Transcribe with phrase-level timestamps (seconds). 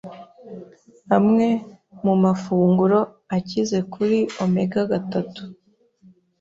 [1.17, 1.47] Amwe
[2.03, 2.99] mu mafunguro
[3.37, 5.43] akize kuri omega-gatatu